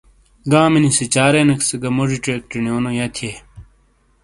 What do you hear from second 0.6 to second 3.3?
نی سِیچارینیک سے گہ موجی چیک چینی یہہ